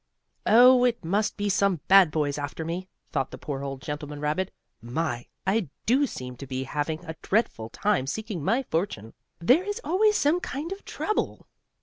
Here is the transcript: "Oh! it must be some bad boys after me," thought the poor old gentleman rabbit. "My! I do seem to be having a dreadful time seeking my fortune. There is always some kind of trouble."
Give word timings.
"Oh! 0.47 0.83
it 0.83 1.05
must 1.05 1.37
be 1.37 1.47
some 1.47 1.81
bad 1.87 2.09
boys 2.09 2.39
after 2.39 2.65
me," 2.65 2.89
thought 3.11 3.29
the 3.29 3.37
poor 3.37 3.63
old 3.63 3.83
gentleman 3.83 4.19
rabbit. 4.19 4.51
"My! 4.81 5.27
I 5.45 5.69
do 5.85 6.07
seem 6.07 6.37
to 6.37 6.47
be 6.47 6.63
having 6.63 7.05
a 7.05 7.15
dreadful 7.21 7.69
time 7.69 8.07
seeking 8.07 8.43
my 8.43 8.63
fortune. 8.63 9.13
There 9.37 9.63
is 9.63 9.79
always 9.83 10.17
some 10.17 10.39
kind 10.39 10.71
of 10.71 10.85
trouble." 10.85 11.45